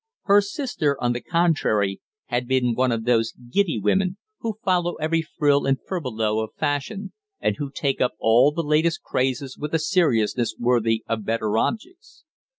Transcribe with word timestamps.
Her 0.23 0.41
sister, 0.41 0.97
on 0.99 1.13
the 1.13 1.21
contrary, 1.21 2.01
had 2.25 2.47
been 2.47 2.73
one 2.73 2.91
of 2.91 3.03
those 3.05 3.33
giddy 3.33 3.77
women 3.77 4.17
who 4.39 4.57
follow 4.63 4.95
every 4.95 5.21
frill 5.21 5.67
and 5.67 5.77
furbelow 5.79 6.39
of 6.39 6.55
Fashion, 6.57 7.13
and 7.39 7.57
who 7.57 7.69
take 7.69 8.01
up 8.01 8.13
all 8.17 8.51
the 8.51 8.63
latest 8.63 9.03
crazes 9.03 9.59
with 9.59 9.75
a 9.75 9.77
seriousness 9.79 10.55
worthy 10.57 11.03
of 11.07 11.23
better 11.23 11.55
objects. 11.55 12.23